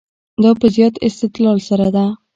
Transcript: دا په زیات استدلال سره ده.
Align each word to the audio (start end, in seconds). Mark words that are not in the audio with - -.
دا 0.43 0.51
په 0.59 0.67
زیات 0.75 0.95
استدلال 1.07 1.59
سره 1.69 1.87
ده. 1.95 2.05